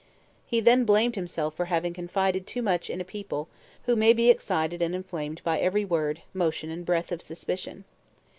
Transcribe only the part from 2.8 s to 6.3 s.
in a people who may be excited and inflamed by every word,